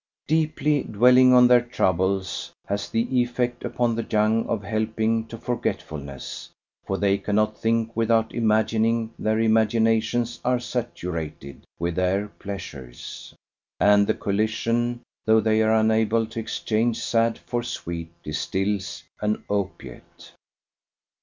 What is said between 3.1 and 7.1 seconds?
effect upon the young of helping to forgetfulness; for